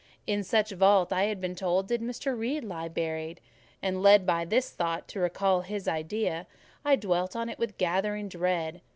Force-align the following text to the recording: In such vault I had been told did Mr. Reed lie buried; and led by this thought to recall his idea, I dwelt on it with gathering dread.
In 0.25 0.43
such 0.43 0.71
vault 0.71 1.13
I 1.13 1.25
had 1.25 1.39
been 1.39 1.53
told 1.53 1.87
did 1.87 2.01
Mr. 2.01 2.35
Reed 2.35 2.63
lie 2.63 2.87
buried; 2.87 3.39
and 3.83 4.01
led 4.01 4.25
by 4.25 4.45
this 4.45 4.71
thought 4.71 5.07
to 5.09 5.19
recall 5.19 5.61
his 5.61 5.87
idea, 5.87 6.47
I 6.83 6.95
dwelt 6.95 7.35
on 7.35 7.49
it 7.49 7.59
with 7.59 7.77
gathering 7.77 8.27
dread. 8.27 8.81